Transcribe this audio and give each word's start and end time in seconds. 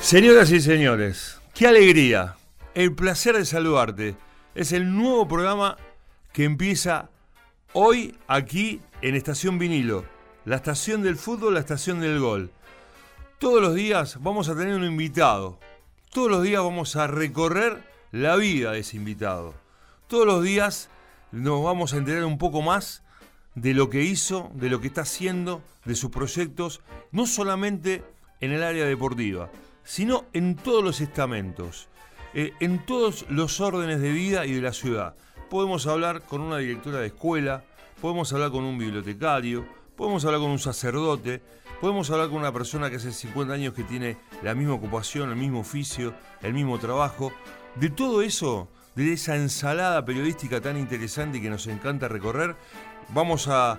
Señoras 0.00 0.50
y 0.50 0.60
señores, 0.60 1.38
qué 1.54 1.66
alegría, 1.66 2.36
el 2.74 2.94
placer 2.94 3.36
de 3.36 3.44
saludarte. 3.44 4.16
Es 4.54 4.72
el 4.72 4.96
nuevo 4.96 5.28
programa 5.28 5.76
que 6.32 6.44
empieza 6.44 7.10
hoy 7.74 8.16
aquí 8.26 8.80
en 9.02 9.14
Estación 9.14 9.58
Vinilo, 9.58 10.06
la 10.46 10.56
estación 10.56 11.02
del 11.02 11.16
fútbol, 11.16 11.52
la 11.54 11.60
estación 11.60 12.00
del 12.00 12.18
gol. 12.18 12.50
Todos 13.38 13.60
los 13.60 13.74
días 13.74 14.16
vamos 14.22 14.48
a 14.48 14.56
tener 14.56 14.74
un 14.74 14.84
invitado, 14.84 15.60
todos 16.12 16.30
los 16.30 16.42
días 16.42 16.62
vamos 16.62 16.96
a 16.96 17.06
recorrer 17.06 17.84
la 18.10 18.36
vida 18.36 18.72
de 18.72 18.80
ese 18.80 18.96
invitado. 18.96 19.54
Todos 20.08 20.26
los 20.26 20.42
días 20.42 20.88
nos 21.30 21.62
vamos 21.62 21.92
a 21.92 21.98
enterar 21.98 22.24
un 22.24 22.38
poco 22.38 22.62
más 22.62 23.02
de 23.54 23.74
lo 23.74 23.90
que 23.90 24.02
hizo, 24.02 24.50
de 24.54 24.70
lo 24.70 24.80
que 24.80 24.86
está 24.88 25.02
haciendo, 25.02 25.62
de 25.84 25.94
sus 25.94 26.10
proyectos, 26.10 26.80
no 27.12 27.26
solamente 27.26 28.02
en 28.40 28.52
el 28.52 28.62
área 28.62 28.86
deportiva, 28.86 29.50
sino 29.84 30.24
en 30.32 30.56
todos 30.56 30.82
los 30.84 31.00
estamentos, 31.00 31.88
eh, 32.34 32.52
en 32.60 32.84
todos 32.84 33.26
los 33.28 33.60
órdenes 33.60 34.00
de 34.00 34.12
vida 34.12 34.46
y 34.46 34.52
de 34.52 34.62
la 34.62 34.72
ciudad. 34.72 35.14
Podemos 35.48 35.86
hablar 35.86 36.22
con 36.22 36.40
una 36.40 36.58
directora 36.58 36.98
de 36.98 37.08
escuela, 37.08 37.64
podemos 38.00 38.32
hablar 38.32 38.50
con 38.50 38.64
un 38.64 38.78
bibliotecario, 38.78 39.66
podemos 39.96 40.24
hablar 40.24 40.40
con 40.40 40.50
un 40.50 40.58
sacerdote, 40.58 41.42
podemos 41.80 42.10
hablar 42.10 42.28
con 42.28 42.38
una 42.38 42.52
persona 42.52 42.88
que 42.88 42.96
hace 42.96 43.12
50 43.12 43.52
años 43.52 43.74
que 43.74 43.84
tiene 43.84 44.16
la 44.42 44.54
misma 44.54 44.74
ocupación, 44.74 45.30
el 45.30 45.36
mismo 45.36 45.60
oficio, 45.60 46.14
el 46.42 46.54
mismo 46.54 46.78
trabajo. 46.78 47.32
De 47.76 47.90
todo 47.90 48.22
eso, 48.22 48.68
de 48.94 49.12
esa 49.12 49.36
ensalada 49.36 50.04
periodística 50.04 50.60
tan 50.60 50.76
interesante 50.76 51.40
que 51.40 51.50
nos 51.50 51.66
encanta 51.66 52.08
recorrer, 52.08 52.56
vamos 53.10 53.48
a, 53.48 53.78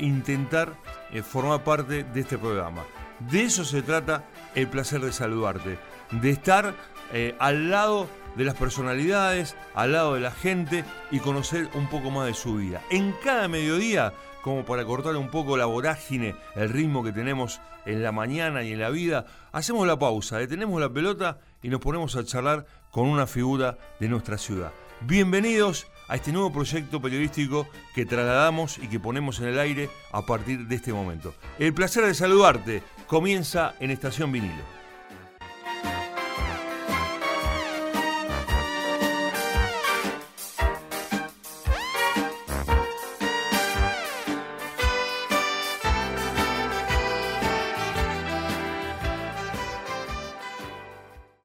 intentar 0.00 0.76
eh, 1.12 1.22
formar 1.22 1.62
parte 1.62 2.04
de 2.04 2.20
este 2.20 2.36
programa. 2.36 2.84
De 3.20 3.42
eso 3.42 3.64
se 3.64 3.82
trata 3.82 4.24
el 4.54 4.68
placer 4.68 5.00
de 5.00 5.12
saludarte, 5.12 5.78
de 6.10 6.30
estar 6.30 6.74
eh, 7.12 7.34
al 7.38 7.70
lado 7.70 8.08
de 8.36 8.44
las 8.44 8.54
personalidades, 8.54 9.56
al 9.74 9.92
lado 9.92 10.14
de 10.14 10.20
la 10.20 10.30
gente 10.30 10.84
y 11.10 11.20
conocer 11.20 11.68
un 11.74 11.88
poco 11.88 12.10
más 12.10 12.26
de 12.26 12.34
su 12.34 12.56
vida. 12.56 12.82
En 12.90 13.14
cada 13.24 13.48
mediodía, 13.48 14.12
como 14.42 14.66
para 14.66 14.84
cortar 14.84 15.16
un 15.16 15.30
poco 15.30 15.56
la 15.56 15.64
vorágine, 15.64 16.36
el 16.54 16.68
ritmo 16.68 17.02
que 17.02 17.12
tenemos 17.12 17.60
en 17.86 18.02
la 18.02 18.12
mañana 18.12 18.62
y 18.62 18.72
en 18.72 18.80
la 18.80 18.90
vida, 18.90 19.24
hacemos 19.50 19.86
la 19.86 19.98
pausa, 19.98 20.36
detenemos 20.36 20.78
la 20.78 20.92
pelota 20.92 21.38
y 21.62 21.68
nos 21.68 21.80
ponemos 21.80 22.16
a 22.16 22.24
charlar 22.24 22.66
con 22.90 23.08
una 23.08 23.26
figura 23.26 23.78
de 23.98 24.08
nuestra 24.08 24.36
ciudad. 24.36 24.72
Bienvenidos 25.00 25.86
a 26.08 26.16
este 26.16 26.32
nuevo 26.32 26.52
proyecto 26.52 27.00
periodístico 27.00 27.66
que 27.94 28.06
trasladamos 28.06 28.78
y 28.78 28.88
que 28.88 29.00
ponemos 29.00 29.40
en 29.40 29.48
el 29.48 29.58
aire 29.58 29.90
a 30.12 30.24
partir 30.24 30.66
de 30.66 30.76
este 30.76 30.92
momento. 30.92 31.34
El 31.58 31.74
placer 31.74 32.04
de 32.04 32.14
saludarte 32.14 32.82
comienza 33.06 33.74
en 33.80 33.90
Estación 33.90 34.32
Vinilo. 34.32 34.75